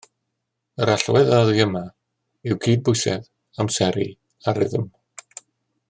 [0.85, 1.83] Yr allwedd oddi yma
[2.51, 3.31] yw cydbwysedd,
[3.65, 4.09] amseru
[4.53, 4.91] a rhythm